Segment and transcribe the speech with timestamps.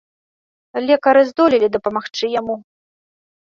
[0.87, 2.55] Лекары здолелі дапамагчы яму.